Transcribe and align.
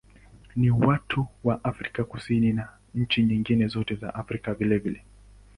Ni 0.55 0.69
wa 0.71 0.87
watu 0.87 1.27
wa 1.43 1.63
Afrika 1.63 2.03
Kusini 2.03 2.53
na 2.53 2.61
wa 2.61 2.77
nchi 2.95 3.23
nyingine 3.23 3.67
zote 3.67 3.95
za 3.95 4.15
Afrika 4.15 4.53
vilevile. 4.53 5.03